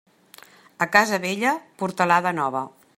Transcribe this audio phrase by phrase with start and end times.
[0.85, 2.69] A casa vella, portalada nova.